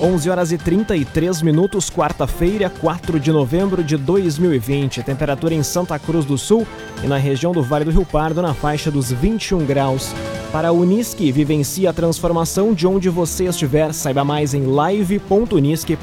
11 0.00 0.30
horas 0.30 0.52
e 0.52 0.58
33 0.58 1.42
minutos, 1.42 1.90
quarta-feira, 1.90 2.70
4 2.70 3.18
de 3.18 3.32
novembro 3.32 3.82
de 3.82 3.96
2020. 3.96 5.02
Temperatura 5.02 5.54
em 5.54 5.62
Santa 5.64 5.98
Cruz 5.98 6.24
do 6.24 6.38
Sul 6.38 6.64
e 7.02 7.08
na 7.08 7.16
região 7.16 7.50
do 7.50 7.62
Vale 7.62 7.84
do 7.84 7.90
Rio 7.90 8.06
Pardo 8.06 8.40
na 8.40 8.54
faixa 8.54 8.92
dos 8.92 9.10
21 9.10 9.66
graus. 9.66 10.14
Para 10.52 10.68
a 10.68 10.72
Unisque, 10.72 11.32
vivencie 11.32 11.86
a 11.86 11.92
transformação 11.92 12.72
de 12.72 12.86
onde 12.86 13.08
você 13.08 13.46
estiver. 13.46 13.92
Saiba 13.92 14.24
mais 14.24 14.54
em 14.54 14.66
live.unisque.br. 14.66 15.98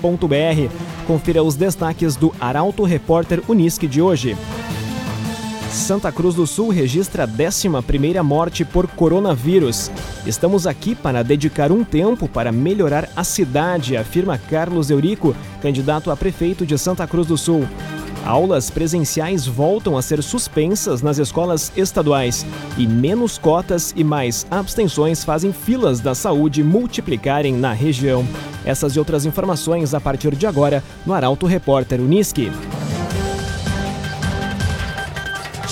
Confira 1.08 1.42
os 1.42 1.56
destaques 1.56 2.18
do 2.18 2.34
Arauto 2.40 2.84
Repórter 2.84 3.42
Unisque 3.48 3.88
de 3.88 4.02
hoje. 4.02 4.36
Santa 5.76 6.10
Cruz 6.10 6.34
do 6.34 6.48
Sul 6.48 6.70
registra 6.70 7.26
a 7.26 7.28
11ª 7.28 8.24
morte 8.24 8.64
por 8.64 8.88
coronavírus. 8.88 9.92
Estamos 10.26 10.66
aqui 10.66 10.96
para 10.96 11.22
dedicar 11.22 11.70
um 11.70 11.84
tempo 11.84 12.30
para 12.30 12.52
melhorar 12.52 13.10
a 13.14 13.24
cidade, 13.26 13.98
afirma 13.98 14.38
Carlos 14.38 14.90
Eurico, 14.90 15.36
candidato 15.62 16.10
a 16.10 16.16
prefeito 16.16 16.66
de 16.66 16.78
Santa 16.78 17.06
Cruz 17.06 17.28
do 17.28 17.38
Sul. 17.38 17.68
Aulas 18.26 18.72
presenciais 18.72 19.46
voltam 19.46 19.98
a 19.98 20.02
ser 20.02 20.24
suspensas 20.24 21.02
nas 21.02 21.20
escolas 21.20 21.72
estaduais 21.76 22.46
e 22.78 22.88
menos 22.88 23.38
cotas 23.38 23.94
e 23.96 24.04
mais 24.04 24.48
abstenções 24.50 25.24
fazem 25.24 25.52
filas 25.52 26.00
da 26.00 26.16
saúde 26.16 26.64
multiplicarem 26.64 27.54
na 27.54 27.74
região. 27.74 28.26
Essas 28.66 28.96
e 28.96 29.00
outras 29.00 29.26
informações 29.26 29.94
a 29.94 30.00
partir 30.00 30.36
de 30.36 30.48
agora 30.48 30.82
no 31.06 31.14
Arauto 31.14 31.46
Repórter 31.46 32.00
Uniski. 32.00 32.50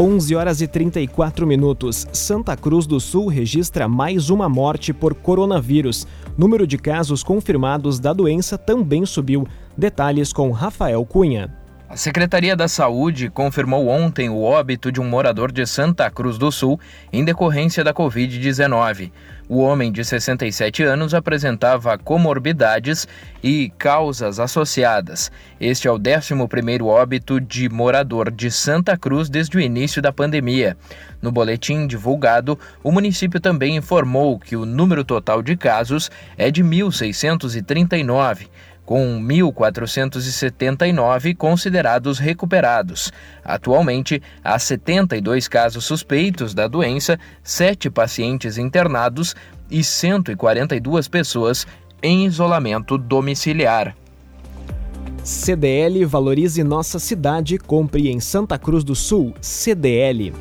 11 0.00 0.34
horas 0.34 0.62
e 0.62 0.66
34 0.66 1.46
minutos. 1.46 2.06
Santa 2.10 2.56
Cruz 2.56 2.86
do 2.86 2.98
Sul 2.98 3.26
registra 3.26 3.86
mais 3.86 4.30
uma 4.30 4.48
morte 4.48 4.94
por 4.94 5.14
coronavírus. 5.14 6.06
Número 6.38 6.66
de 6.66 6.78
casos 6.78 7.22
confirmados 7.22 8.00
da 8.00 8.14
doença 8.14 8.56
também 8.56 9.04
subiu. 9.04 9.46
Detalhes 9.76 10.32
com 10.32 10.52
Rafael 10.52 11.04
Cunha. 11.04 11.59
A 11.90 11.96
Secretaria 11.96 12.54
da 12.54 12.68
Saúde 12.68 13.28
confirmou 13.28 13.88
ontem 13.88 14.30
o 14.30 14.42
óbito 14.42 14.92
de 14.92 15.00
um 15.00 15.04
morador 15.04 15.50
de 15.50 15.66
Santa 15.66 16.08
Cruz 16.08 16.38
do 16.38 16.52
Sul 16.52 16.78
em 17.12 17.24
decorrência 17.24 17.82
da 17.82 17.92
Covid-19. 17.92 19.10
O 19.48 19.58
homem 19.58 19.90
de 19.90 20.04
67 20.04 20.84
anos 20.84 21.14
apresentava 21.14 21.98
comorbidades 21.98 23.08
e 23.42 23.72
causas 23.76 24.38
associadas. 24.38 25.32
Este 25.60 25.88
é 25.88 25.90
o 25.90 25.98
11º 25.98 26.86
óbito 26.86 27.40
de 27.40 27.68
morador 27.68 28.30
de 28.30 28.52
Santa 28.52 28.96
Cruz 28.96 29.28
desde 29.28 29.56
o 29.56 29.60
início 29.60 30.00
da 30.00 30.12
pandemia. 30.12 30.76
No 31.20 31.32
boletim 31.32 31.88
divulgado, 31.88 32.56
o 32.84 32.92
município 32.92 33.40
também 33.40 33.74
informou 33.74 34.38
que 34.38 34.54
o 34.54 34.64
número 34.64 35.02
total 35.02 35.42
de 35.42 35.56
casos 35.56 36.08
é 36.38 36.52
de 36.52 36.62
1.639 36.62 38.46
com 38.90 39.22
1.479 39.22 41.36
considerados 41.36 42.18
recuperados. 42.18 43.12
Atualmente, 43.44 44.20
há 44.42 44.58
72 44.58 45.46
casos 45.46 45.84
suspeitos 45.84 46.54
da 46.54 46.66
doença, 46.66 47.16
7 47.40 47.88
pacientes 47.88 48.58
internados 48.58 49.36
e 49.70 49.84
142 49.84 51.06
pessoas 51.06 51.68
em 52.02 52.26
isolamento 52.26 52.98
domiciliar. 52.98 53.94
CDL 55.22 56.04
Valorize 56.04 56.64
Nossa 56.64 56.98
Cidade, 56.98 57.58
compre 57.58 58.10
em 58.10 58.18
Santa 58.18 58.58
Cruz 58.58 58.82
do 58.82 58.96
Sul. 58.96 59.32
CDL. 59.40 60.32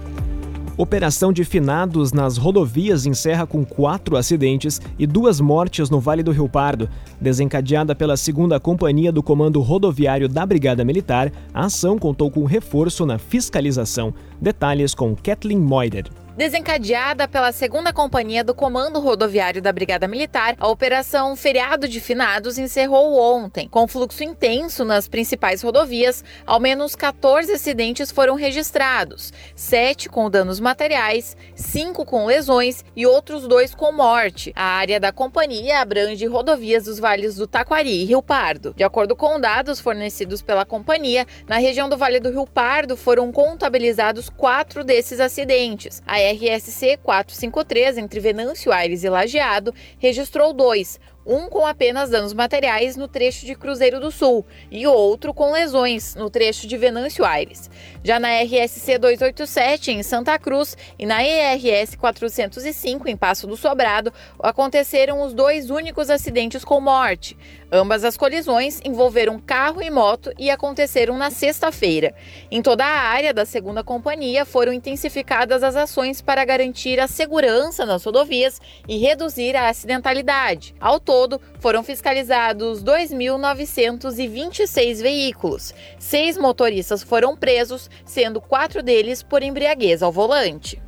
Operação 0.80 1.34
de 1.34 1.44
finados 1.44 2.14
nas 2.14 2.38
rodovias 2.38 3.06
encerra 3.06 3.46
com 3.46 3.66
quatro 3.66 4.16
acidentes 4.16 4.80
e 4.98 5.06
duas 5.06 5.42
mortes 5.42 5.90
no 5.90 6.00
Vale 6.00 6.24
do 6.24 6.32
Rio 6.32 6.48
Pardo. 6.48 6.90
Desencadeada 7.20 7.94
pela 7.94 8.16
segunda 8.16 8.62
companhia 8.62 9.12
do 9.12 9.22
Comando 9.22 9.60
Rodoviário 9.60 10.30
da 10.30 10.46
Brigada 10.46 10.86
Militar, 10.86 11.34
a 11.54 11.66
ação 11.66 12.00
contou 12.00 12.32
com 12.32 12.46
reforço 12.46 13.06
na 13.06 13.18
fiscalização. 13.18 14.14
Detalhes 14.40 14.96
com 14.96 15.14
Kathleen 15.18 15.60
Moider. 15.60 16.06
Desencadeada 16.40 17.28
pela 17.28 17.52
segunda 17.52 17.92
companhia 17.92 18.46
do 18.46 18.56
Comando 18.56 19.02
Rodoviário 19.02 19.62
da 19.62 19.74
Brigada 19.74 20.08
Militar, 20.08 20.56
a 20.58 20.70
Operação 20.70 21.36
Feriado 21.36 21.86
de 21.86 22.00
Finados 22.00 22.58
encerrou 22.58 23.20
ontem. 23.20 23.68
Com 23.68 23.86
fluxo 23.90 24.24
intenso 24.24 24.86
nas 24.86 25.06
principais 25.06 25.62
rodovias, 25.62 26.24
ao 26.46 26.58
menos 26.58 26.96
14 26.96 27.52
acidentes 27.52 28.10
foram 28.10 28.36
registrados, 28.36 29.34
sete 29.54 30.08
com 30.08 30.30
danos 30.30 30.62
materiais, 30.62 31.36
cinco 31.54 32.06
com 32.06 32.26
lesões 32.26 32.86
e 32.96 33.06
outros 33.06 33.46
dois 33.46 33.76
com 33.76 33.92
morte. 33.92 34.54
A 34.56 34.64
área 34.64 34.98
da 34.98 35.12
companhia 35.12 35.82
abrange 35.82 36.26
rodovias 36.26 36.86
dos 36.86 37.00
vales 37.00 37.36
do 37.36 37.48
Taquari 37.48 38.04
e 38.04 38.06
Rio 38.06 38.24
Pardo. 38.24 38.74
De 38.78 38.84
acordo 38.86 39.14
com 39.14 39.42
dados 39.42 39.82
fornecidos 39.82 40.42
pela 40.42 40.64
companhia, 40.64 41.28
na 41.50 41.58
região 41.58 41.90
do 41.90 41.98
Vale 41.98 42.22
do 42.22 42.30
Rio 42.30 42.48
Pardo 42.48 42.96
foram 42.96 43.30
contabilizados 43.30 44.30
quatro 44.30 44.86
desses 44.86 45.20
acidentes. 45.20 46.02
A 46.08 46.29
RSC 46.32 46.98
453, 47.04 47.98
entre 47.98 48.20
Venâncio 48.20 48.72
Aires 48.72 49.04
e 49.04 49.10
Lajeado, 49.10 49.74
registrou 49.98 50.54
dois, 50.54 51.00
um 51.26 51.48
com 51.48 51.66
apenas 51.66 52.10
danos 52.10 52.34
materiais 52.34 52.96
no 52.96 53.08
trecho 53.08 53.46
de 53.46 53.54
Cruzeiro 53.54 54.00
do 54.00 54.10
Sul 54.10 54.44
e 54.72 54.88
outro 54.88 55.32
com 55.32 55.52
lesões 55.52 56.16
no 56.16 56.28
trecho 56.28 56.66
de 56.66 56.76
Venâncio 56.76 57.24
Aires. 57.24 57.70
Já 58.04 58.20
na 58.20 58.42
RSC 58.42 58.98
287 58.98 59.92
em 59.92 60.02
Santa 60.02 60.40
Cruz 60.40 60.76
e 60.98 61.06
na 61.06 61.24
ERS 61.24 61.96
405 61.96 63.08
em 63.08 63.16
Passo 63.16 63.46
do 63.46 63.56
Sobrado 63.56 64.12
aconteceram 64.42 65.22
os 65.22 65.34
dois 65.34 65.70
únicos 65.70 66.10
acidentes 66.10 66.66
com 66.66 66.82
morte. 66.82 67.38
Ambas 67.72 68.04
as 68.04 68.18
colisões 68.18 68.82
envolveram 68.84 69.40
carro 69.40 69.80
e 69.80 69.92
moto 69.92 70.32
e 70.40 70.50
aconteceram 70.50 71.16
na 71.18 71.30
sexta-feira. 71.30 72.16
Em 72.50 72.64
toda 72.64 72.84
a 72.84 73.02
área 73.02 73.32
da 73.32 73.46
segunda 73.46 73.84
companhia 73.84 74.44
foram 74.44 74.74
intensificadas 74.74 75.62
as 75.62 75.76
ações 75.76 76.20
para 76.20 76.44
garantir 76.44 77.00
a 77.00 77.08
segurança 77.08 77.86
nas 77.86 78.04
rodovias 78.04 78.60
e 78.88 78.98
reduzir 78.98 79.56
a 79.56 79.70
acidentalidade. 79.70 80.74
Ao 80.80 81.00
todo, 81.00 81.40
foram 81.60 81.84
fiscalizados 81.84 82.84
2.926 82.84 85.04
veículos. 85.04 85.76
Seis 86.00 86.38
motoristas 86.38 87.04
foram 87.04 87.38
presos, 87.38 87.88
sendo 88.04 88.42
quatro 88.42 88.82
deles 88.82 89.22
por 89.22 89.44
embriaguez 89.44 90.02
ao 90.02 90.12
volante. 90.12 90.82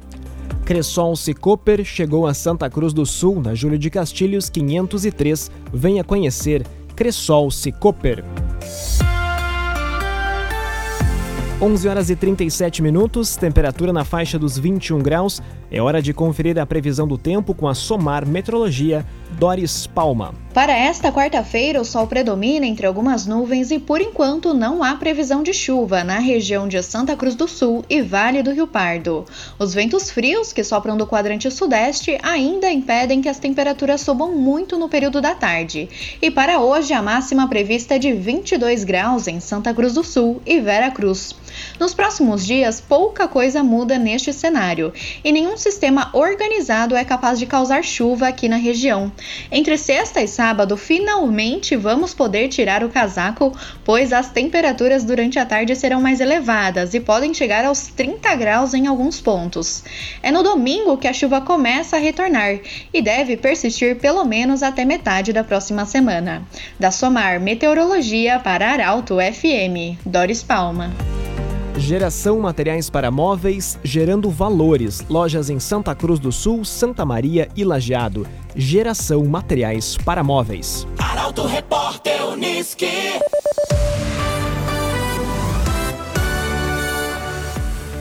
Cressol 0.65 1.15
Cicoper 1.15 1.83
chegou 1.83 2.27
a 2.27 2.33
Santa 2.33 2.69
Cruz 2.69 2.93
do 2.93 3.05
Sul, 3.05 3.41
na 3.41 3.55
Júlio 3.55 3.77
de 3.77 3.89
Castilhos 3.89 4.49
503. 4.49 5.51
Venha 5.73 6.03
conhecer 6.03 6.65
Cressol 6.95 7.49
Cicoper. 7.51 8.23
11 11.61 11.87
horas 11.87 12.09
e 12.09 12.15
37 12.15 12.81
minutos, 12.81 13.35
temperatura 13.35 13.93
na 13.93 14.03
faixa 14.03 14.39
dos 14.39 14.57
21 14.57 14.99
graus. 14.99 15.41
É 15.69 15.79
hora 15.79 16.01
de 16.01 16.11
conferir 16.11 16.57
a 16.57 16.65
previsão 16.65 17.07
do 17.07 17.19
tempo 17.19 17.53
com 17.53 17.67
a 17.67 17.75
Somar 17.75 18.27
Metrologia 18.27 19.05
Doris 19.31 19.87
Palma. 19.87 20.33
Para 20.53 20.73
esta 20.73 21.13
quarta-feira, 21.13 21.79
o 21.79 21.85
sol 21.85 22.07
predomina 22.07 22.65
entre 22.65 22.85
algumas 22.85 23.25
nuvens 23.25 23.71
e, 23.71 23.79
por 23.79 24.01
enquanto, 24.01 24.53
não 24.53 24.83
há 24.83 24.95
previsão 24.95 25.41
de 25.41 25.53
chuva 25.53 26.03
na 26.03 26.19
região 26.19 26.67
de 26.67 26.83
Santa 26.83 27.15
Cruz 27.15 27.35
do 27.35 27.47
Sul 27.47 27.85
e 27.89 28.01
Vale 28.01 28.43
do 28.43 28.51
Rio 28.51 28.67
Pardo. 28.67 29.25
Os 29.57 29.73
ventos 29.73 30.11
frios 30.11 30.51
que 30.51 30.61
sopram 30.61 30.97
do 30.97 31.07
quadrante 31.07 31.49
sudeste 31.49 32.17
ainda 32.21 32.69
impedem 32.69 33.21
que 33.21 33.29
as 33.29 33.39
temperaturas 33.39 34.01
subam 34.01 34.35
muito 34.35 34.77
no 34.77 34.89
período 34.89 35.21
da 35.21 35.33
tarde. 35.33 35.87
E 36.21 36.29
para 36.29 36.59
hoje, 36.59 36.91
a 36.91 37.01
máxima 37.01 37.47
prevista 37.47 37.95
é 37.95 37.99
de 37.99 38.11
22 38.11 38.83
graus 38.83 39.29
em 39.29 39.39
Santa 39.39 39.73
Cruz 39.73 39.93
do 39.93 40.03
Sul 40.03 40.41
e 40.45 40.59
Vera 40.59 40.91
Cruz. 40.91 41.33
Nos 41.79 41.93
próximos 41.93 42.45
dias, 42.45 42.81
pouca 42.81 43.25
coisa 43.25 43.63
muda 43.63 43.97
neste 43.97 44.33
cenário 44.33 44.93
e 45.23 45.31
nenhum 45.31 45.55
sistema 45.55 46.09
organizado 46.11 46.95
é 46.95 47.05
capaz 47.05 47.39
de 47.39 47.45
causar 47.45 47.83
chuva 47.83 48.27
aqui 48.27 48.49
na 48.49 48.57
região. 48.57 49.11
Entre 49.51 49.77
sexta 49.77 50.21
e 50.21 50.27
sábado, 50.27 50.77
finalmente 50.77 51.75
vamos 51.75 52.13
poder 52.13 52.47
tirar 52.47 52.83
o 52.83 52.89
casaco, 52.89 53.51
pois 53.83 54.13
as 54.13 54.29
temperaturas 54.29 55.03
durante 55.03 55.39
a 55.39 55.45
tarde 55.45 55.75
serão 55.75 56.01
mais 56.01 56.19
elevadas 56.19 56.93
e 56.93 56.99
podem 56.99 57.33
chegar 57.33 57.65
aos 57.65 57.87
30 57.87 58.35
graus 58.35 58.73
em 58.73 58.87
alguns 58.87 59.19
pontos. 59.21 59.83
É 60.21 60.31
no 60.31 60.43
domingo 60.43 60.97
que 60.97 61.07
a 61.07 61.13
chuva 61.13 61.41
começa 61.41 61.97
a 61.97 61.99
retornar 61.99 62.59
e 62.93 63.01
deve 63.01 63.37
persistir 63.37 63.97
pelo 63.97 64.23
menos 64.23 64.63
até 64.63 64.85
metade 64.85 65.33
da 65.33 65.43
próxima 65.43 65.85
semana. 65.85 66.43
Da 66.79 66.91
Somar 66.91 67.39
Meteorologia 67.39 68.39
para 68.39 68.71
Arauto 68.71 69.17
FM, 69.17 69.97
Doris 70.05 70.43
Palma. 70.43 70.91
Geração 71.81 72.39
Materiais 72.39 72.91
para 72.91 73.09
Móveis, 73.09 73.77
gerando 73.83 74.29
valores. 74.29 75.03
Lojas 75.09 75.49
em 75.49 75.59
Santa 75.59 75.95
Cruz 75.95 76.19
do 76.19 76.31
Sul, 76.31 76.63
Santa 76.63 77.03
Maria 77.03 77.49
e 77.55 77.63
Lajeado. 77.63 78.25
Geração 78.55 79.25
Materiais 79.25 79.97
para 79.97 80.23
Móveis. 80.23 80.87
Arauto 80.99 81.43
Repórter 81.47 82.23
Uniski. 82.27 82.85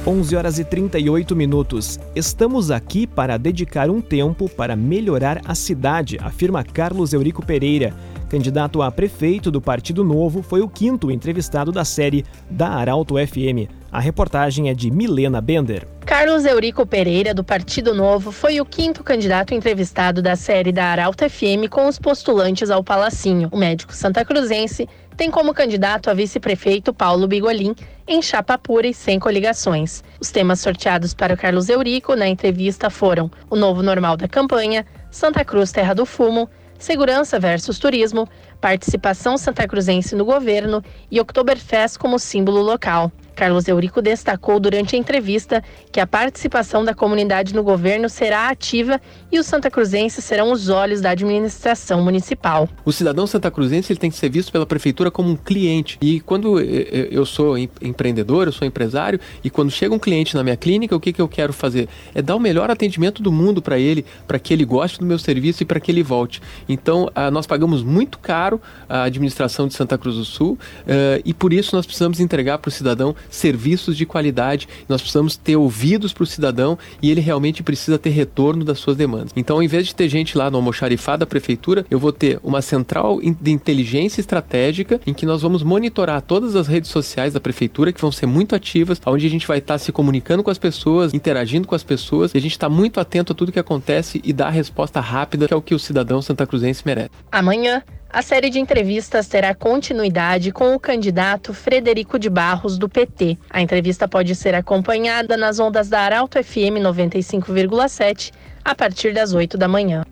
11 0.07 0.37
horas 0.37 0.59
e 0.59 0.65
38 0.65 1.35
minutos. 1.35 1.99
Estamos 2.15 2.71
aqui 2.71 3.07
para 3.07 3.39
dedicar 3.39 3.89
um 3.89 4.01
tempo 4.01 4.49
para 4.49 4.77
melhorar 4.77 5.41
a 5.47 5.55
cidade, 5.55 6.19
afirma 6.21 6.63
Carlos 6.63 7.13
Eurico 7.13 7.45
Pereira. 7.45 7.95
Candidato 8.31 8.81
a 8.81 8.93
prefeito 8.93 9.51
do 9.51 9.61
Partido 9.61 10.05
Novo, 10.05 10.41
foi 10.41 10.61
o 10.61 10.69
quinto 10.69 11.11
entrevistado 11.11 11.73
da 11.73 11.85
série 11.85 12.25
da 12.49 12.69
Arauto 12.69 13.17
FM. 13.17 13.69
A 13.91 13.99
reportagem 13.99 14.71
é 14.71 14.75
de 14.75 14.89
Milena 14.89 15.41
Bender. 15.41 15.85
Carlos 16.07 16.45
Eurico 16.45 16.87
Pereira, 16.87 17.35
do 17.35 17.43
Partido 17.43 17.93
Novo, 17.93 18.31
foi 18.31 18.61
o 18.61 18.65
quinto 18.65 19.03
candidato 19.03 19.53
entrevistado 19.53 20.23
da 20.23 20.37
série 20.37 20.71
da 20.71 20.85
Arauto 20.85 21.29
FM 21.29 21.69
com 21.69 21.89
os 21.89 21.99
postulantes 21.99 22.71
ao 22.71 22.85
Palacinho. 22.85 23.49
O 23.51 23.57
médico 23.57 23.93
santacruzense 23.93 24.89
tem 25.17 25.29
como 25.29 25.53
candidato 25.53 26.09
a 26.09 26.15
vice-prefeito 26.15 26.95
Paulo 26.95 27.27
Bigolin, 27.27 27.75
em 28.07 28.23
chapa 28.23 28.57
pura 28.57 28.87
e 28.87 28.95
sem 28.95 29.19
coligações. 29.19 30.05
Os 30.21 30.31
temas 30.31 30.61
sorteados 30.61 31.13
para 31.13 31.35
o 31.35 31.37
Carlos 31.37 31.69
Eurico 31.69 32.15
na 32.15 32.29
entrevista 32.29 32.91
foram 32.91 33.29
o 33.51 33.57
novo 33.57 33.83
normal 33.83 34.17
da 34.17 34.29
campanha, 34.29 34.87
Santa 35.11 35.45
Cruz 35.45 35.73
Terra 35.73 35.95
do 35.95 36.07
Fumo, 36.07 36.49
segurança 36.81 37.39
versus 37.39 37.79
turismo, 37.79 38.29
participação 38.61 39.39
santacruzense 39.39 40.17
no 40.17 40.25
governo 40.25 40.83
e 41.11 41.21
Oktoberfest 41.21 41.99
como 41.99 42.19
símbolo 42.19 42.63
local. 42.63 43.13
Carlos 43.41 43.67
Eurico 43.67 44.03
destacou 44.03 44.61
durante 44.61 44.95
a 44.95 44.99
entrevista 44.99 45.65
que 45.91 45.99
a 45.99 46.07
participação 46.07 46.85
da 46.85 46.93
comunidade 46.93 47.55
no 47.55 47.63
governo 47.63 48.07
será 48.07 48.51
ativa 48.51 49.01
e 49.33 49.39
os 49.39 49.47
santacruzenses 49.47 50.23
serão 50.23 50.53
os 50.53 50.69
olhos 50.69 51.01
da 51.01 51.09
administração 51.09 52.05
municipal. 52.05 52.69
O 52.85 52.93
cidadão 52.93 53.27
santacruzense 53.27 53.95
ele 53.95 53.99
tem 53.99 54.11
que 54.11 54.19
ser 54.19 54.29
visto 54.29 54.53
pela 54.53 54.67
prefeitura 54.67 55.11
como 55.11 55.31
um 55.31 55.37
cliente. 55.37 55.97
E 56.03 56.21
quando 56.21 56.61
eu 56.61 57.25
sou 57.25 57.57
empreendedor, 57.57 58.47
eu 58.47 58.53
sou 58.53 58.69
empresário, 58.69 59.19
e 59.43 59.49
quando 59.49 59.71
chega 59.71 59.95
um 59.95 59.99
cliente 59.99 60.37
na 60.37 60.45
minha 60.45 60.57
clínica, 60.57 60.95
o 60.95 61.01
que, 61.01 61.11
que 61.11 61.23
eu 61.23 61.29
quero 61.29 61.55
fazer? 61.55 61.89
É 62.15 62.21
dar 62.21 62.37
o 62.37 62.41
melhor 62.41 62.71
atendimento 62.71 63.23
do 63.23 63.33
mundo 63.33 63.63
para 63.63 63.79
ele, 63.79 64.05
para 64.29 64.39
que 64.39 64.53
ele 64.53 64.67
goste 64.67 64.99
do 64.99 65.07
meu 65.07 65.19
serviço 65.19 65.63
e 65.63 65.67
para 65.67 65.81
que 65.81 65.91
ele 65.91 66.03
volte. 66.03 66.43
Então, 66.69 67.11
ah, 67.15 67.31
nós 67.31 67.47
pagamos 67.47 67.83
muito 67.83 68.19
caro 68.19 68.61
a 68.87 69.05
administração 69.05 69.67
de 69.67 69.73
Santa 69.73 69.97
Cruz 69.97 70.17
do 70.17 70.27
Sul 70.27 70.59
ah, 70.87 71.23
e 71.25 71.33
por 71.33 71.55
isso 71.55 71.75
nós 71.75 71.87
precisamos 71.87 72.21
entregar 72.21 72.59
para 72.59 72.69
o 72.69 72.73
cidadão 72.73 73.17
serviços 73.31 73.97
de 73.97 74.05
qualidade. 74.05 74.69
Nós 74.89 75.01
precisamos 75.01 75.37
ter 75.37 75.57
ouvidos 75.57 76.13
para 76.13 76.25
o 76.25 76.27
cidadão 76.27 76.79
e 77.01 77.11
ele 77.11 77.21
realmente 77.21 77.63
precisa 77.63 77.99
ter 77.99 78.11
retorno 78.11 78.65
das 78.65 78.79
suas 78.79 78.97
demandas. 78.97 79.33
Então, 79.37 79.57
ao 79.57 79.63
invés 79.63 79.87
de 79.87 79.95
ter 79.95 80.09
gente 80.09 80.37
lá 80.37 80.51
no 80.51 80.57
almoxarifado 80.57 81.21
da 81.21 81.27
prefeitura, 81.27 81.85
eu 81.91 81.99
vou 81.99 82.13
ter 82.13 82.39
uma 82.43 82.63
central 82.63 83.21
de 83.21 83.51
inteligência 83.51 84.21
estratégica 84.21 85.01
em 85.07 85.15
que 85.15 85.27
nós 85.27 85.43
vamos 85.43 85.63
monitorar 85.63 86.23
todas 86.23 86.57
as 86.57 86.67
redes 86.67 86.91
sociais 86.91 87.33
da 87.33 87.41
prefeitura 87.41 87.93
que 87.93 88.01
vão 88.01 88.13
ser 88.13 88.27
muito 88.27 88.55
ativas, 88.55 89.01
onde 89.07 89.27
a 89.27 89.31
gente 89.31 89.47
vai 89.47 89.59
estar 89.59 89.79
se 89.79 89.93
comunicando 89.93 90.43
com 90.43 90.51
as 90.51 90.59
pessoas, 90.59 91.15
interagindo 91.15 91.67
com 91.67 91.75
as 91.75 91.85
pessoas, 91.85 92.35
e 92.35 92.39
a 92.39 92.41
gente 92.41 92.53
está 92.53 92.69
muito 92.69 93.01
atento 93.01 93.33
a 93.33 93.35
tudo 93.35 93.53
que 93.53 93.59
acontece 93.59 94.21
e 94.25 94.33
dar 94.33 94.49
a 94.49 94.51
resposta 94.51 95.01
rápida 95.01 95.47
que 95.47 95.55
é 95.55 95.57
o 95.57 95.63
que 95.63 95.75
o 95.75 95.79
cidadão 95.79 96.23
santacruzense 96.23 96.83
merece. 96.85 97.11
Amanhã 97.31 97.83
a 98.13 98.23
série 98.23 98.51
de 98.51 98.59
entrevistas 98.59 99.29
terá 99.29 99.55
continuidade 99.55 100.51
com 100.51 100.75
o 100.75 100.81
candidato 100.81 101.55
Frederico 101.55 102.19
de 102.19 102.29
Barros, 102.29 102.77
do 102.77 102.89
PT. 102.89 103.39
A 103.49 103.63
entrevista 103.63 104.09
pode 104.09 104.35
ser 104.35 104.55
acompanhada 104.55 105.37
nas 105.37 105.61
ondas 105.61 105.89
da 105.89 106.01
Arauto 106.01 106.43
FM 106.43 106.83
95,7 106.83 108.33
a 108.65 108.75
partir 108.75 109.15
das 109.15 109.33
8 109.33 109.57
da 109.57 109.69
manhã. 109.69 110.05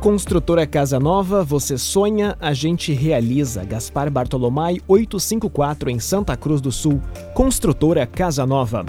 Construtora 0.00 0.66
Casa 0.66 0.98
Nova, 0.98 1.44
você 1.44 1.78
sonha, 1.78 2.36
a 2.40 2.52
gente 2.52 2.92
realiza. 2.92 3.64
Gaspar 3.64 4.10
Bartolomai 4.10 4.78
854 4.88 5.90
em 5.90 6.00
Santa 6.00 6.36
Cruz 6.36 6.60
do 6.60 6.72
Sul. 6.72 7.00
Construtora 7.34 8.06
Casa 8.06 8.44
Nova. 8.44 8.84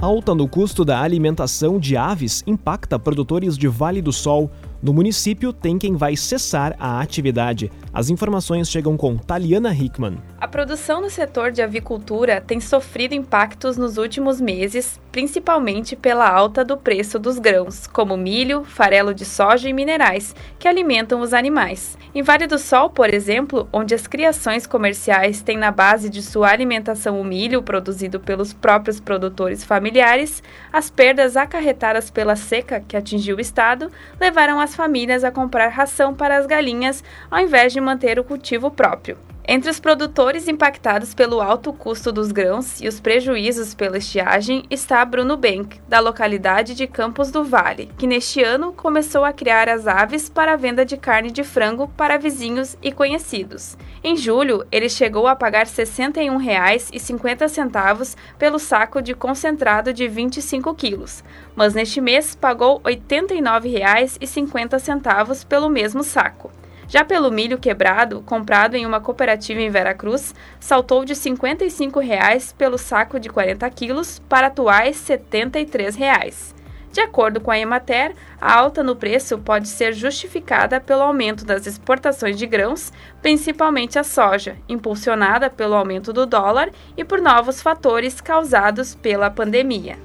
Alta 0.00 0.34
no 0.34 0.46
custo 0.46 0.84
da 0.84 1.00
alimentação 1.00 1.78
de 1.78 1.96
aves 1.96 2.44
impacta 2.46 2.98
produtores 2.98 3.56
de 3.56 3.66
Vale 3.66 4.02
do 4.02 4.12
Sol. 4.12 4.50
No 4.80 4.92
município 4.92 5.52
tem 5.52 5.76
quem 5.76 5.96
vai 5.96 6.16
cessar 6.16 6.76
a 6.78 7.00
atividade. 7.00 7.70
As 7.92 8.10
informações 8.10 8.68
chegam 8.68 8.96
com 8.96 9.16
Taliana 9.16 9.72
Hickman. 9.72 10.18
A 10.38 10.46
produção 10.46 11.00
no 11.00 11.08
setor 11.08 11.50
de 11.50 11.62
avicultura 11.62 12.40
tem 12.40 12.60
sofrido 12.60 13.14
impactos 13.14 13.76
nos 13.76 13.96
últimos 13.96 14.40
meses, 14.40 15.00
principalmente 15.10 15.96
pela 15.96 16.28
alta 16.28 16.64
do 16.64 16.76
preço 16.76 17.18
dos 17.18 17.38
grãos, 17.38 17.86
como 17.86 18.16
milho, 18.16 18.62
farelo 18.64 19.14
de 19.14 19.24
soja 19.24 19.68
e 19.68 19.72
minerais, 19.72 20.34
que 20.58 20.68
alimentam 20.68 21.20
os 21.20 21.32
animais. 21.32 21.96
Em 22.14 22.22
Vale 22.22 22.46
do 22.46 22.58
Sol, 22.58 22.90
por 22.90 23.12
exemplo, 23.12 23.68
onde 23.72 23.94
as 23.94 24.06
criações 24.06 24.66
comerciais 24.66 25.42
têm 25.42 25.56
na 25.56 25.70
base 25.70 26.08
de 26.10 26.22
sua 26.22 26.50
alimentação 26.50 27.20
o 27.20 27.24
milho 27.24 27.62
produzido 27.62 28.20
pelos 28.20 28.52
próprios 28.52 29.00
produtores 29.00 29.64
familiares, 29.64 30.42
as 30.72 30.90
perdas 30.90 31.36
acarretadas 31.36 32.10
pela 32.10 32.36
seca 32.36 32.80
que 32.86 32.96
atingiu 32.96 33.36
o 33.36 33.40
estado 33.40 33.90
levaram 34.20 34.60
as 34.60 34.74
famílias 34.74 35.24
a 35.24 35.30
comprar 35.30 35.68
ração 35.68 36.14
para 36.14 36.36
as 36.36 36.46
galinhas 36.46 37.02
ao 37.30 37.40
invés 37.40 37.72
de 37.72 37.77
manter 37.80 38.18
o 38.18 38.24
cultivo 38.24 38.70
próprio. 38.70 39.16
Entre 39.50 39.70
os 39.70 39.80
produtores 39.80 40.46
impactados 40.46 41.14
pelo 41.14 41.40
alto 41.40 41.72
custo 41.72 42.12
dos 42.12 42.30
grãos 42.30 42.82
e 42.82 42.88
os 42.88 43.00
prejuízos 43.00 43.72
pela 43.72 43.96
estiagem 43.96 44.64
está 44.68 45.02
Bruno 45.06 45.38
Bank, 45.38 45.80
da 45.88 46.00
localidade 46.00 46.74
de 46.74 46.86
Campos 46.86 47.30
do 47.30 47.42
Vale, 47.42 47.90
que 47.96 48.06
neste 48.06 48.42
ano 48.42 48.74
começou 48.74 49.24
a 49.24 49.32
criar 49.32 49.66
as 49.66 49.86
aves 49.86 50.28
para 50.28 50.52
a 50.52 50.56
venda 50.56 50.84
de 50.84 50.98
carne 50.98 51.30
de 51.30 51.42
frango 51.42 51.88
para 51.88 52.18
vizinhos 52.18 52.76
e 52.82 52.92
conhecidos. 52.92 53.78
Em 54.04 54.18
julho, 54.18 54.66
ele 54.70 54.90
chegou 54.90 55.26
a 55.26 55.34
pagar 55.34 55.64
R$ 55.64 55.72
61,50 55.72 58.16
pelo 58.38 58.58
saco 58.58 59.00
de 59.00 59.14
concentrado 59.14 59.94
de 59.94 60.06
25 60.06 60.74
quilos, 60.74 61.24
mas 61.56 61.72
neste 61.72 62.02
mês 62.02 62.34
pagou 62.34 62.82
R$ 62.84 62.96
89,50 62.96 65.46
pelo 65.46 65.70
mesmo 65.70 66.04
saco. 66.04 66.52
Já 66.88 67.04
pelo 67.04 67.30
milho 67.30 67.58
quebrado, 67.58 68.22
comprado 68.22 68.74
em 68.74 68.86
uma 68.86 68.98
cooperativa 68.98 69.60
em 69.60 69.68
Veracruz, 69.68 70.34
saltou 70.58 71.04
de 71.04 71.14
55 71.14 72.00
reais 72.00 72.54
pelo 72.56 72.78
saco 72.78 73.20
de 73.20 73.28
40 73.28 73.68
quilos 73.70 74.18
para 74.26 74.46
atuais 74.46 74.96
73 74.96 75.94
reais. 75.94 76.54
De 76.90 77.02
acordo 77.02 77.42
com 77.42 77.50
a 77.50 77.58
Emater, 77.58 78.14
a 78.40 78.54
alta 78.54 78.82
no 78.82 78.96
preço 78.96 79.36
pode 79.36 79.68
ser 79.68 79.92
justificada 79.92 80.80
pelo 80.80 81.02
aumento 81.02 81.44
das 81.44 81.66
exportações 81.66 82.38
de 82.38 82.46
grãos, 82.46 82.90
principalmente 83.20 83.98
a 83.98 84.02
soja, 84.02 84.56
impulsionada 84.66 85.50
pelo 85.50 85.74
aumento 85.74 86.10
do 86.10 86.24
dólar 86.24 86.70
e 86.96 87.04
por 87.04 87.20
novos 87.20 87.60
fatores 87.60 88.18
causados 88.22 88.94
pela 88.94 89.30
pandemia. 89.30 89.98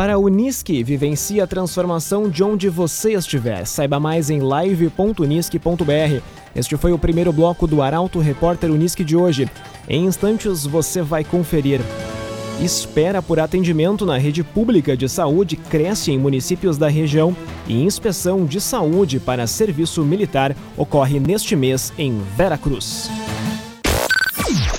Para 0.00 0.14
a 0.14 0.18
Unisque, 0.18 0.82
vivencie 0.82 1.42
a 1.42 1.46
transformação 1.46 2.26
de 2.26 2.42
onde 2.42 2.70
você 2.70 3.12
estiver. 3.12 3.66
Saiba 3.66 4.00
mais 4.00 4.30
em 4.30 4.40
live.unisque.br. 4.40 6.22
Este 6.56 6.74
foi 6.78 6.90
o 6.90 6.98
primeiro 6.98 7.30
bloco 7.34 7.66
do 7.66 7.82
Arauto 7.82 8.18
Repórter 8.18 8.70
Unisque 8.70 9.04
de 9.04 9.14
hoje. 9.14 9.46
Em 9.86 10.06
instantes 10.06 10.64
você 10.64 11.02
vai 11.02 11.22
conferir. 11.22 11.82
Espera 12.62 13.20
por 13.20 13.38
atendimento 13.38 14.06
na 14.06 14.16
rede 14.16 14.42
pública 14.42 14.96
de 14.96 15.06
saúde 15.06 15.54
cresce 15.54 16.10
em 16.10 16.18
municípios 16.18 16.78
da 16.78 16.88
região 16.88 17.36
e 17.66 17.84
inspeção 17.84 18.46
de 18.46 18.58
saúde 18.58 19.20
para 19.20 19.46
serviço 19.46 20.02
militar 20.02 20.56
ocorre 20.78 21.20
neste 21.20 21.54
mês 21.54 21.92
em 21.98 22.22
Veracruz. 22.38 23.10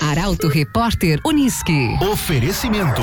Arauto 0.00 0.48
Repórter 0.48 1.20
Unisque. 1.24 1.96
Oferecimento. 2.10 3.02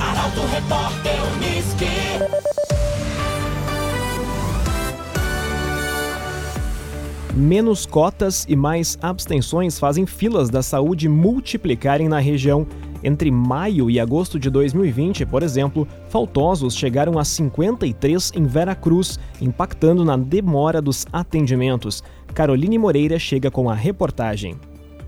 Arauto 0.00 0.40
Repórter 0.52 1.17
Menos 7.38 7.86
cotas 7.86 8.44
e 8.48 8.56
mais 8.56 8.98
abstenções 9.00 9.78
fazem 9.78 10.04
filas 10.06 10.50
da 10.50 10.60
saúde 10.60 11.08
multiplicarem 11.08 12.08
na 12.08 12.18
região. 12.18 12.66
Entre 13.00 13.30
maio 13.30 13.88
e 13.88 14.00
agosto 14.00 14.40
de 14.40 14.50
2020, 14.50 15.24
por 15.24 15.44
exemplo, 15.44 15.86
faltosos 16.08 16.74
chegaram 16.74 17.16
a 17.16 17.24
53 17.24 18.32
em 18.34 18.44
Veracruz, 18.44 19.20
impactando 19.40 20.04
na 20.04 20.16
demora 20.16 20.82
dos 20.82 21.06
atendimentos. 21.12 22.02
Caroline 22.34 22.76
Moreira 22.76 23.20
chega 23.20 23.52
com 23.52 23.70
a 23.70 23.74
reportagem. 23.74 24.58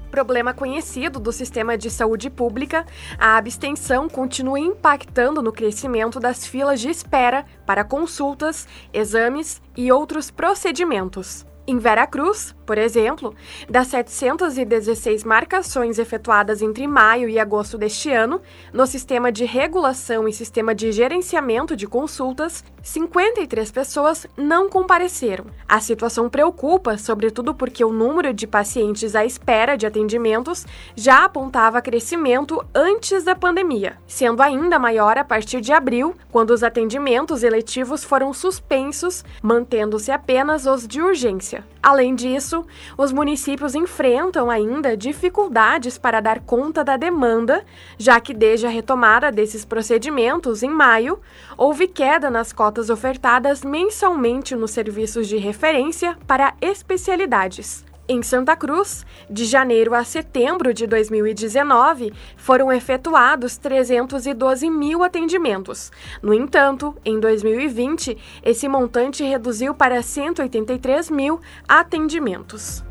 Problema 0.08 0.54
conhecido 0.54 1.18
do 1.18 1.32
sistema 1.32 1.76
de 1.76 1.90
saúde 1.90 2.30
pública, 2.30 2.86
a 3.18 3.38
abstenção 3.38 4.08
continua 4.08 4.60
impactando 4.60 5.42
no 5.42 5.50
crescimento 5.50 6.20
das 6.20 6.46
filas 6.46 6.80
de 6.80 6.90
espera 6.90 7.44
para 7.66 7.82
consultas, 7.82 8.68
exames 8.92 9.60
e 9.76 9.90
outros 9.90 10.30
procedimentos. 10.30 11.49
Em 11.66 11.78
Veracruz, 11.78 12.54
por 12.70 12.78
exemplo, 12.78 13.34
das 13.68 13.88
716 13.88 15.24
marcações 15.24 15.98
efetuadas 15.98 16.62
entre 16.62 16.86
maio 16.86 17.28
e 17.28 17.36
agosto 17.36 17.76
deste 17.76 18.12
ano, 18.12 18.40
no 18.72 18.86
sistema 18.86 19.32
de 19.32 19.44
regulação 19.44 20.28
e 20.28 20.32
sistema 20.32 20.72
de 20.72 20.92
gerenciamento 20.92 21.74
de 21.74 21.88
consultas, 21.88 22.62
53 22.80 23.72
pessoas 23.72 24.24
não 24.36 24.70
compareceram. 24.70 25.46
A 25.68 25.80
situação 25.80 26.28
preocupa, 26.28 26.96
sobretudo 26.96 27.52
porque 27.52 27.84
o 27.84 27.92
número 27.92 28.32
de 28.32 28.46
pacientes 28.46 29.16
à 29.16 29.24
espera 29.24 29.76
de 29.76 29.84
atendimentos 29.84 30.64
já 30.94 31.24
apontava 31.24 31.82
crescimento 31.82 32.64
antes 32.72 33.24
da 33.24 33.34
pandemia, 33.34 33.98
sendo 34.06 34.42
ainda 34.42 34.78
maior 34.78 35.18
a 35.18 35.24
partir 35.24 35.60
de 35.60 35.72
abril, 35.72 36.14
quando 36.30 36.50
os 36.50 36.62
atendimentos 36.62 37.42
eletivos 37.42 38.04
foram 38.04 38.32
suspensos, 38.32 39.24
mantendo-se 39.42 40.12
apenas 40.12 40.66
os 40.66 40.86
de 40.86 41.02
urgência. 41.02 41.64
Além 41.82 42.14
disso, 42.14 42.59
os 42.96 43.12
municípios 43.12 43.74
enfrentam 43.74 44.50
ainda 44.50 44.96
dificuldades 44.96 45.98
para 45.98 46.20
dar 46.20 46.40
conta 46.40 46.84
da 46.84 46.96
demanda, 46.96 47.64
já 47.98 48.20
que 48.20 48.32
desde 48.32 48.66
a 48.66 48.70
retomada 48.70 49.30
desses 49.30 49.64
procedimentos 49.64 50.62
em 50.62 50.70
maio, 50.70 51.18
houve 51.56 51.86
queda 51.86 52.30
nas 52.30 52.52
cotas 52.52 52.90
ofertadas 52.90 53.64
mensalmente 53.64 54.54
nos 54.54 54.70
serviços 54.70 55.28
de 55.28 55.36
referência 55.36 56.16
para 56.26 56.54
especialidades. 56.60 57.89
Em 58.12 58.24
Santa 58.24 58.56
Cruz, 58.56 59.06
de 59.30 59.44
janeiro 59.44 59.94
a 59.94 60.02
setembro 60.02 60.74
de 60.74 60.84
2019, 60.84 62.12
foram 62.36 62.72
efetuados 62.72 63.56
312 63.56 64.68
mil 64.68 65.04
atendimentos. 65.04 65.92
No 66.20 66.34
entanto, 66.34 66.96
em 67.04 67.20
2020, 67.20 68.18
esse 68.42 68.66
montante 68.66 69.22
reduziu 69.22 69.76
para 69.76 70.02
183 70.02 71.08
mil 71.08 71.40
atendimentos. 71.68 72.82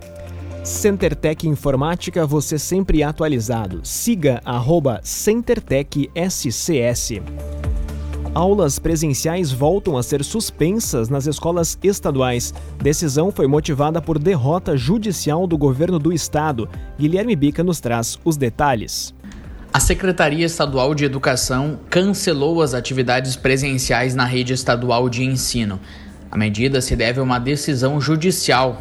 CenterTech 0.64 1.46
Informática, 1.50 2.26
você 2.26 2.58
sempre 2.58 3.04
atualizado. 3.04 3.82
Siga 3.84 4.40
arroba 4.46 5.02
CenterTech 5.04 6.10
SCS. 6.16 7.20
Aulas 8.34 8.78
presenciais 8.78 9.52
voltam 9.52 9.98
a 9.98 10.04
ser 10.04 10.24
suspensas 10.24 11.10
nas 11.10 11.26
escolas 11.26 11.80
estaduais. 11.82 12.54
Decisão 12.78 13.32
foi 13.32 13.48
motivada 13.48 14.00
por 14.00 14.20
derrota 14.20 14.78
judicial 14.78 15.48
do 15.48 15.58
governo 15.58 15.98
do 15.98 16.14
estado. 16.14 16.70
Guilherme 16.98 17.36
Bica 17.36 17.64
nos 17.64 17.80
traz 17.80 18.20
os 18.24 18.38
detalhes. 18.38 19.16
A 19.74 19.80
Secretaria 19.80 20.46
Estadual 20.46 20.94
de 20.94 21.06
Educação 21.06 21.80
cancelou 21.90 22.62
as 22.62 22.76
atividades 22.76 23.36
presenciais 23.36 24.14
na 24.14 24.26
rede 24.26 24.54
estadual 24.54 25.10
de 25.10 25.24
ensino. 25.24 25.80
A 26.30 26.38
medida 26.38 26.82
se 26.82 26.96
deve 26.96 27.20
a 27.20 27.24
uma 27.24 27.40
decisão 27.40 28.00
judicial 28.00 28.80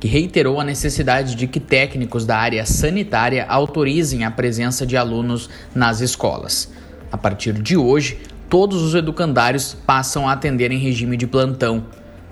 que 0.00 0.08
reiterou 0.08 0.58
a 0.60 0.64
necessidade 0.64 1.36
de 1.36 1.46
que 1.46 1.60
técnicos 1.60 2.26
da 2.26 2.36
área 2.36 2.66
sanitária 2.66 3.46
autorizem 3.48 4.24
a 4.24 4.30
presença 4.30 4.84
de 4.84 4.96
alunos 4.96 5.48
nas 5.74 6.00
escolas. 6.00 6.72
A 7.12 7.18
partir 7.18 7.54
de 7.54 7.76
hoje, 7.76 8.18
todos 8.50 8.82
os 8.82 8.96
educandários 8.96 9.76
passam 9.86 10.28
a 10.28 10.32
atender 10.32 10.72
em 10.72 10.78
regime 10.78 11.16
de 11.16 11.24
plantão. 11.24 11.84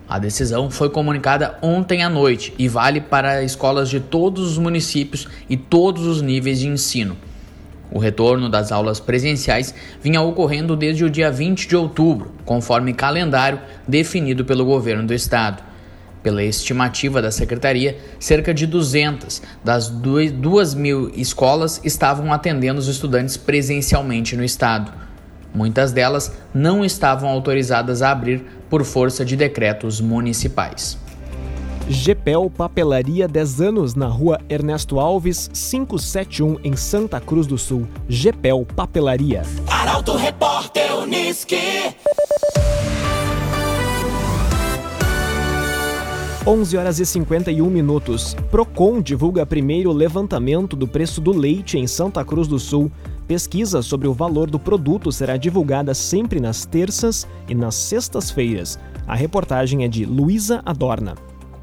A 0.09 0.19
decisão 0.19 0.69
foi 0.69 0.91
comunicada 0.91 1.57
ontem 1.63 2.03
à 2.03 2.09
noite 2.09 2.53
e 2.59 2.67
vale 2.67 3.01
para 3.01 3.45
escolas 3.45 3.89
de 3.89 4.01
todos 4.01 4.51
os 4.51 4.59
municípios 4.59 5.29
e 5.49 5.57
todos 5.57 6.05
os 6.07 6.21
níveis 6.21 6.59
de 6.59 6.67
ensino. 6.67 7.17
O 7.89 8.01
retorno 8.01 8.51
das 8.51 8.73
aulas 8.73 8.99
presenciais 8.99 9.73
vinha 10.03 10.21
ocorrendo 10.21 10.75
desde 10.75 11.05
o 11.05 11.11
dia 11.11 11.31
20 11.31 11.69
de 11.69 11.77
outubro, 11.77 12.33
conforme 12.45 12.93
calendário 12.93 13.61
definido 13.87 14.45
pelo 14.45 14.65
governo 14.65 15.07
do 15.07 15.15
estado. 15.15 15.63
Pela 16.21 16.43
estimativa 16.43 17.23
da 17.23 17.31
secretaria, 17.31 17.97
cerca 18.19 18.53
de 18.53 18.67
200 18.67 19.41
das 19.63 19.89
2 19.89 20.75
mil 20.75 21.13
escolas 21.15 21.81
estavam 21.85 22.33
atendendo 22.33 22.81
os 22.81 22.89
estudantes 22.89 23.37
presencialmente 23.37 24.37
no 24.37 24.43
estado. 24.43 25.08
Muitas 25.59 25.91
delas 25.91 26.31
não 26.55 26.85
estavam 26.85 27.29
autorizadas 27.29 28.01
a 28.01 28.13
abrir 28.13 28.45
por 28.71 28.85
força 28.85 29.25
de 29.25 29.35
decretos 29.35 30.01
municipais. 30.01 30.97
GPEL 31.89 32.49
Papelaria 32.49 33.27
10 33.27 33.61
anos 33.63 33.97
na 33.97 34.07
rua 34.07 34.41
Ernesto 34.49 35.01
Alves, 35.01 35.51
571 35.53 36.59
em 36.63 36.77
Santa 36.77 37.21
Cruz 37.21 37.45
do 37.45 37.59
Sul. 37.59 37.89
GPEL 38.09 38.65
Papelaria. 38.77 39.43
Arauto 39.67 40.17
Repórter 40.17 40.95
Unisque. 40.97 41.57
11 46.47 46.77
horas 46.77 47.01
e 47.01 47.05
51 47.05 47.69
minutos. 47.69 48.37
Procon 48.49 49.03
divulga 49.03 49.45
primeiro 49.45 49.91
levantamento 49.91 50.77
do 50.77 50.87
preço 50.87 51.21
do 51.21 51.37
leite 51.37 51.77
em 51.77 51.87
Santa 51.89 52.25
Cruz 52.25 52.47
do 52.47 52.61
Sul. 52.61 52.93
Pesquisa 53.29 53.83
sobre 53.83 54.09
o 54.09 54.15
valor 54.15 54.49
do 54.49 54.59
produto 54.59 55.13
será 55.13 55.37
divulgada 55.37 55.93
sempre 55.93 56.41
nas 56.41 56.65
terças 56.65 57.29
e 57.47 57.55
nas 57.55 57.75
sextas-feiras. 57.75 58.79
A 59.07 59.15
reportagem 59.15 59.85
é 59.85 59.89
de 59.89 60.07
Luísa 60.07 60.63
Adorna. 60.65 61.15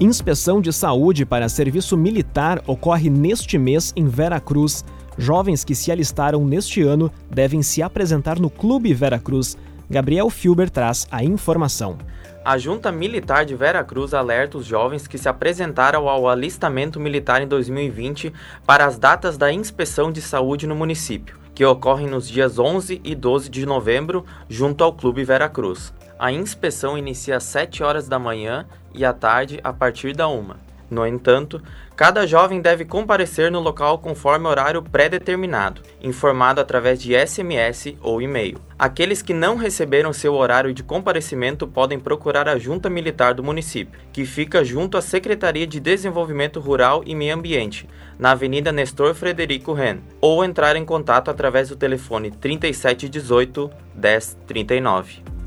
Inspeção 0.01 0.61
de 0.61 0.71
saúde 0.71 1.25
para 1.25 1.49
serviço 1.49 1.97
militar 1.97 2.63
ocorre 2.65 3.09
neste 3.09 3.57
mês 3.57 3.91
em 3.97 4.07
Vera 4.07 4.39
Cruz. 4.39 4.85
Jovens 5.17 5.65
que 5.65 5.75
se 5.75 5.91
alistaram 5.91 6.45
neste 6.45 6.81
ano 6.81 7.11
devem 7.29 7.61
se 7.61 7.83
apresentar 7.83 8.39
no 8.39 8.49
Clube 8.49 8.93
Veracruz. 8.93 9.57
Gabriel 9.89 10.29
Filber 10.29 10.69
traz 10.69 11.05
a 11.11 11.21
informação. 11.21 11.97
A 12.45 12.57
Junta 12.57 12.93
Militar 12.93 13.43
de 13.43 13.55
Vera 13.55 13.83
Cruz 13.83 14.13
alerta 14.13 14.57
os 14.57 14.65
jovens 14.65 15.05
que 15.05 15.17
se 15.17 15.27
apresentaram 15.27 16.07
ao 16.07 16.29
alistamento 16.29 16.97
militar 16.97 17.41
em 17.41 17.47
2020 17.47 18.31
para 18.65 18.85
as 18.85 18.97
datas 18.97 19.37
da 19.37 19.51
inspeção 19.51 20.13
de 20.13 20.21
saúde 20.21 20.65
no 20.65 20.77
município, 20.77 21.37
que 21.53 21.65
ocorrem 21.65 22.07
nos 22.07 22.29
dias 22.29 22.57
11 22.57 23.01
e 23.03 23.13
12 23.13 23.49
de 23.49 23.65
novembro, 23.65 24.23
junto 24.47 24.81
ao 24.81 24.93
Clube 24.93 25.25
Vera 25.25 25.49
Cruz. 25.49 25.93
A 26.17 26.31
inspeção 26.31 26.97
inicia 26.97 27.35
às 27.35 27.43
7 27.43 27.83
horas 27.83 28.07
da 28.07 28.17
manhã 28.17 28.65
e 28.93 29.05
à 29.05 29.13
tarde 29.13 29.59
a 29.63 29.71
partir 29.73 30.13
da 30.15 30.27
1. 30.27 30.69
No 30.89 31.05
entanto, 31.05 31.61
cada 31.95 32.25
jovem 32.25 32.61
deve 32.61 32.83
comparecer 32.83 33.51
no 33.51 33.59
local 33.59 33.99
conforme 33.99 34.47
horário 34.47 34.81
pré-determinado, 34.81 35.81
informado 36.01 36.59
através 36.59 36.99
de 36.99 37.13
SMS 37.13 37.95
ou 38.01 38.21
e-mail. 38.21 38.59
Aqueles 38.77 39.21
que 39.21 39.33
não 39.33 39.55
receberam 39.55 40.11
seu 40.11 40.33
horário 40.33 40.73
de 40.73 40.81
comparecimento 40.81 41.67
podem 41.67 41.99
procurar 41.99 42.47
a 42.47 42.57
Junta 42.57 42.89
Militar 42.89 43.35
do 43.35 43.43
município, 43.43 43.99
que 44.11 44.25
fica 44.25 44.63
junto 44.63 44.97
à 44.97 45.01
Secretaria 45.01 45.67
de 45.67 45.79
Desenvolvimento 45.79 46.59
Rural 46.59 47.03
e 47.05 47.13
Meio 47.13 47.35
Ambiente, 47.35 47.87
na 48.17 48.31
Avenida 48.31 48.71
Nestor 48.71 49.13
Frederico 49.13 49.73
Ren, 49.73 49.99
ou 50.19 50.43
entrar 50.43 50.75
em 50.75 50.85
contato 50.85 51.29
através 51.29 51.69
do 51.69 51.75
telefone 51.75 52.31
3718 52.31 53.69
1039. 53.93 55.38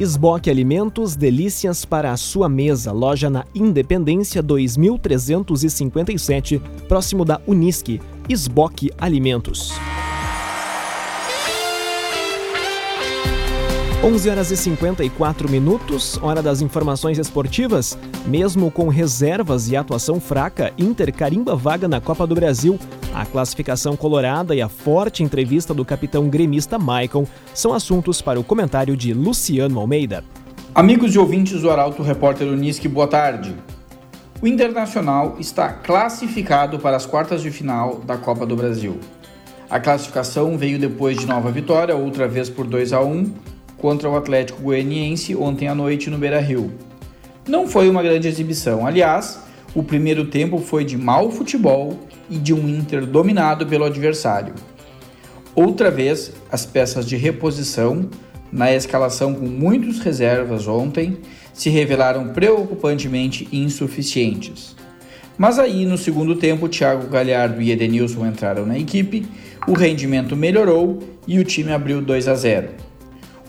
Esboque 0.00 0.48
Alimentos, 0.48 1.16
delícias 1.16 1.84
para 1.84 2.12
a 2.12 2.16
sua 2.16 2.48
mesa. 2.48 2.92
Loja 2.92 3.28
na 3.28 3.44
Independência 3.52 4.40
2357, 4.40 6.62
próximo 6.86 7.24
da 7.24 7.40
Unisque. 7.48 8.00
Esboque 8.28 8.92
Alimentos. 8.96 9.72
11 14.00 14.30
horas 14.30 14.50
e 14.52 14.56
54 14.56 15.50
minutos, 15.50 16.20
hora 16.22 16.40
das 16.40 16.62
informações 16.62 17.18
esportivas. 17.18 17.98
Mesmo 18.26 18.70
com 18.70 18.86
reservas 18.86 19.68
e 19.68 19.76
atuação 19.76 20.20
fraca, 20.20 20.72
Inter 20.78 21.12
carimba 21.12 21.56
vaga 21.56 21.88
na 21.88 22.00
Copa 22.00 22.24
do 22.24 22.32
Brasil. 22.32 22.78
A 23.12 23.26
classificação 23.26 23.96
colorada 23.96 24.54
e 24.54 24.62
a 24.62 24.68
forte 24.68 25.24
entrevista 25.24 25.74
do 25.74 25.84
capitão 25.84 26.28
gremista 26.28 26.78
Maicon 26.78 27.26
são 27.52 27.74
assuntos 27.74 28.22
para 28.22 28.38
o 28.38 28.44
comentário 28.44 28.96
de 28.96 29.12
Luciano 29.12 29.80
Almeida. 29.80 30.22
Amigos 30.72 31.12
e 31.16 31.18
ouvintes 31.18 31.60
do 31.60 31.68
Arauto 31.68 32.00
Repórter 32.00 32.46
Unisque, 32.46 32.86
boa 32.86 33.08
tarde. 33.08 33.52
O 34.40 34.46
Internacional 34.46 35.34
está 35.40 35.72
classificado 35.72 36.78
para 36.78 36.96
as 36.96 37.04
quartas 37.04 37.42
de 37.42 37.50
final 37.50 37.96
da 38.06 38.16
Copa 38.16 38.46
do 38.46 38.54
Brasil. 38.54 38.96
A 39.68 39.80
classificação 39.80 40.56
veio 40.56 40.78
depois 40.78 41.18
de 41.18 41.26
nova 41.26 41.50
vitória, 41.50 41.96
outra 41.96 42.28
vez 42.28 42.48
por 42.48 42.64
2 42.64 42.92
a 42.92 43.00
1 43.00 43.57
contra 43.78 44.08
o 44.08 44.16
Atlético 44.16 44.62
Goianiense 44.62 45.34
ontem 45.34 45.68
à 45.68 45.74
noite 45.74 46.10
no 46.10 46.18
Beira-Rio. 46.18 46.72
Não 47.46 47.66
foi 47.66 47.88
uma 47.88 48.02
grande 48.02 48.28
exibição, 48.28 48.86
aliás, 48.86 49.40
o 49.74 49.82
primeiro 49.82 50.26
tempo 50.26 50.58
foi 50.58 50.84
de 50.84 50.96
mau 50.96 51.30
futebol 51.30 51.98
e 52.28 52.36
de 52.36 52.52
um 52.52 52.68
Inter 52.68 53.06
dominado 53.06 53.66
pelo 53.66 53.84
adversário. 53.84 54.54
Outra 55.54 55.90
vez, 55.90 56.32
as 56.50 56.66
peças 56.66 57.06
de 57.06 57.16
reposição, 57.16 58.08
na 58.52 58.72
escalação 58.72 59.34
com 59.34 59.46
muitos 59.46 59.98
reservas 59.98 60.68
ontem, 60.68 61.18
se 61.52 61.70
revelaram 61.70 62.28
preocupantemente 62.28 63.48
insuficientes. 63.52 64.76
Mas 65.36 65.58
aí, 65.58 65.84
no 65.84 65.96
segundo 65.96 66.34
tempo, 66.34 66.68
Thiago 66.68 67.08
Galhardo 67.08 67.62
e 67.62 67.70
Edenilson 67.70 68.26
entraram 68.26 68.66
na 68.66 68.78
equipe, 68.78 69.26
o 69.66 69.72
rendimento 69.72 70.34
melhorou 70.34 70.98
e 71.26 71.38
o 71.38 71.44
time 71.44 71.72
abriu 71.72 72.00
2 72.00 72.28
a 72.28 72.34
0. 72.34 72.87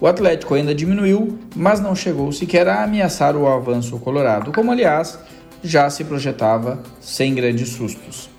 O 0.02 0.08
Atlético 0.08 0.54
ainda 0.54 0.74
diminuiu, 0.74 1.38
mas 1.56 1.82
não 1.82 1.94
chegou 1.94 2.32
sequer 2.32 2.68
a 2.68 2.84
ameaçar 2.84 3.36
o 3.36 3.48
avanço 3.48 4.00
colorado, 4.00 4.52
como 4.52 4.72
aliás 4.72 5.20
já 5.62 5.90
se 5.90 6.06
projetava 6.06 6.82
sem 7.02 7.36
grandes 7.36 7.70
sustos. 7.70 8.30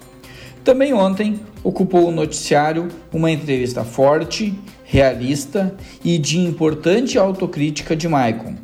Também 0.65 0.95
ontem 0.95 1.41
ocupou 1.63 2.09
o 2.09 2.13
noticiário 2.13 2.89
uma 3.13 3.31
entrevista 3.31 3.85
forte, 3.85 4.59
realista 4.85 5.75
e 6.03 6.17
de 6.17 6.39
importante 6.39 7.19
autocrítica 7.19 7.95
de 7.95 8.09
Maicon. 8.09 8.55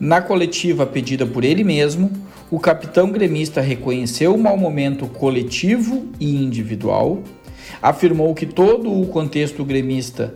Na 0.00 0.20
coletiva 0.20 0.86
pedida 0.86 1.26
por 1.26 1.44
ele 1.44 1.62
mesmo, 1.62 2.10
o 2.50 2.58
capitão 2.58 3.10
gremista 3.10 3.60
reconheceu 3.60 4.34
o 4.34 4.38
mau 4.38 4.56
momento 4.56 5.06
coletivo 5.06 6.06
e 6.18 6.36
individual, 6.36 7.22
afirmou 7.82 8.34
que 8.34 8.46
todo 8.46 8.92
o 8.92 9.06
contexto 9.06 9.64
gremista 9.64 10.32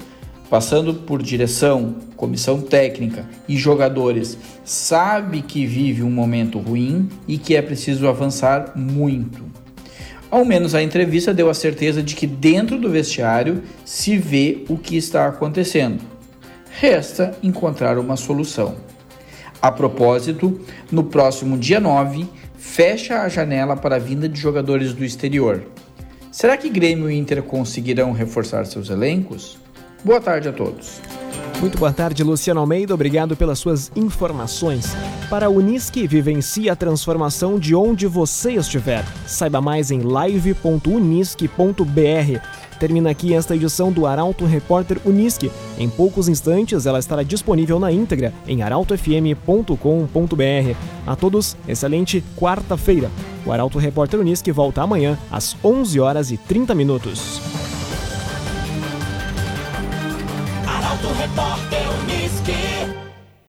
passando 0.53 0.93
por 0.93 1.23
direção, 1.23 1.97
comissão 2.15 2.61
técnica 2.61 3.27
e 3.49 3.57
jogadores, 3.57 4.37
sabe 4.63 5.41
que 5.41 5.65
vive 5.65 6.03
um 6.03 6.11
momento 6.11 6.59
ruim 6.59 7.09
e 7.27 7.39
que 7.39 7.57
é 7.57 7.63
preciso 7.63 8.07
avançar 8.07 8.75
muito. 8.77 9.43
Ao 10.31 10.45
menos 10.45 10.75
a 10.75 10.83
entrevista 10.83 11.33
deu 11.33 11.49
a 11.49 11.55
certeza 11.55 12.03
de 12.03 12.15
que 12.15 12.27
dentro 12.27 12.79
do 12.79 12.91
vestiário 12.91 13.63
se 13.83 14.19
vê 14.19 14.63
o 14.69 14.77
que 14.77 14.95
está 14.95 15.27
acontecendo. 15.27 16.03
Resta 16.71 17.35
encontrar 17.43 17.97
uma 17.97 18.19
solução. 18.19 18.77
A 19.63 19.73
propósito, 19.73 20.61
no 20.91 21.05
próximo 21.05 21.57
dia 21.57 21.81
9, 21.81 22.27
fecha 22.59 23.23
a 23.23 23.29
janela 23.31 23.75
para 23.75 23.97
a 23.97 23.99
vinda 23.99 24.29
de 24.29 24.39
jogadores 24.39 24.93
do 24.93 25.03
exterior. 25.03 25.63
Será 26.31 26.59
que 26.59 26.69
Grêmio 26.69 27.11
e 27.11 27.17
Inter 27.17 27.43
conseguirão 27.43 28.13
reforçar 28.13 28.67
seus 28.67 28.91
elencos? 28.91 29.63
Boa 30.05 30.21
tarde 30.21 30.49
a 30.49 30.53
todos. 30.53 31.01
Muito 31.61 31.79
boa 31.79 31.93
tarde, 31.93 32.25
Luciano 32.25 32.59
Almeida. 32.59 32.93
Obrigado 32.93 33.37
pelas 33.37 33.61
suas 33.61 33.93
informações. 33.95 34.97
Para 35.31 35.47
a 35.47 35.49
Unisque, 35.49 36.09
vivencie 36.09 36.69
a 36.69 36.75
transformação 36.75 37.57
de 37.57 37.73
onde 37.73 38.09
você 38.09 38.55
estiver. 38.55 39.05
Saiba 39.27 39.61
mais 39.61 39.93
em 39.93 40.01
live.unisque.br. 40.01 42.41
Termina 42.81 43.11
aqui 43.11 43.33
esta 43.33 43.55
edição 43.55 43.93
do 43.93 44.05
Arauto 44.05 44.45
Repórter 44.45 44.99
Unisque. 45.05 45.53
Em 45.79 45.89
poucos 45.89 46.29
instantes, 46.29 46.85
ela 46.85 46.99
estará 46.99 47.23
disponível 47.23 47.79
na 47.79 47.93
íntegra 47.93 48.35
em 48.45 48.61
arautofm.com.br. 48.61 50.77
A 51.07 51.15
todos, 51.15 51.57
excelente 51.69 52.25
quarta-feira. 52.37 53.09
O 53.47 53.53
Arauto 53.53 53.79
Repórter 53.79 54.19
Unisque 54.19 54.51
volta 54.51 54.83
amanhã 54.83 55.17
às 55.31 55.57
11 55.65 56.01
horas 56.01 56.33
e 56.33 56.37
30 56.37 56.75
minutos. 56.75 57.52